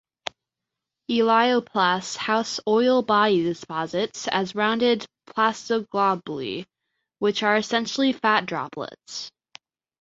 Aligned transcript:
Elaioplasts 1.11 2.17
house 2.17 2.59
oil 2.67 3.03
body 3.03 3.53
deposits 3.53 4.27
as 4.29 4.55
rounded 4.55 5.05
plastoglobuli, 5.27 6.65
which 7.19 7.43
are 7.43 7.55
essentially 7.55 8.11
fat 8.11 8.47
droplets. 8.47 9.29